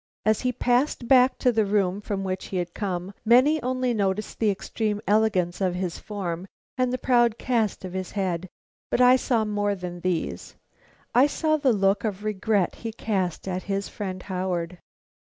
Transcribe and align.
As 0.25 0.41
he 0.41 0.51
passed 0.51 1.07
back 1.07 1.37
to 1.37 1.51
the 1.51 1.63
room 1.63 2.01
from 2.01 2.23
which 2.23 2.45
he 2.45 2.57
had 2.57 2.73
come, 2.73 3.13
many 3.23 3.61
only 3.61 3.93
noticed 3.93 4.39
the 4.39 4.49
extreme 4.49 4.99
elegance 5.07 5.61
of 5.61 5.75
his 5.75 5.99
form 5.99 6.47
and 6.75 6.91
the 6.91 6.97
proud 6.97 7.37
cast 7.37 7.85
of 7.85 7.93
his 7.93 8.13
head, 8.13 8.49
but 8.89 8.99
I 8.99 9.15
saw 9.15 9.45
more 9.45 9.75
than 9.75 9.99
these. 9.99 10.55
I 11.13 11.27
saw 11.27 11.55
the 11.57 11.71
look 11.71 12.03
of 12.03 12.23
regret 12.23 12.73
he 12.77 12.91
cast 12.91 13.47
at 13.47 13.61
his 13.69 13.89
friend 13.89 14.23
Howard. 14.23 14.79